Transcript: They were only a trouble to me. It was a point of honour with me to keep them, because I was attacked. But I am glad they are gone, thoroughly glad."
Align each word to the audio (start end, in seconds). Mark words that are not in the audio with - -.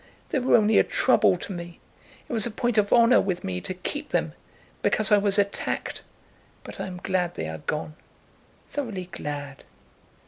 They 0.29 0.39
were 0.39 0.57
only 0.57 0.79
a 0.79 0.83
trouble 0.83 1.37
to 1.37 1.51
me. 1.51 1.79
It 2.27 2.33
was 2.33 2.47
a 2.47 2.49
point 2.49 2.79
of 2.79 2.91
honour 2.91 3.21
with 3.21 3.43
me 3.43 3.61
to 3.61 3.75
keep 3.75 4.09
them, 4.09 4.33
because 4.81 5.11
I 5.11 5.19
was 5.19 5.37
attacked. 5.37 6.01
But 6.63 6.79
I 6.79 6.87
am 6.87 6.97
glad 7.03 7.35
they 7.35 7.47
are 7.47 7.59
gone, 7.59 7.93
thoroughly 8.71 9.09
glad." 9.11 9.63